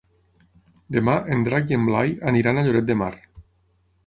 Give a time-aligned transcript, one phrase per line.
[0.95, 3.13] Demà en Drac i en Blai aniran a Lloret de Mar.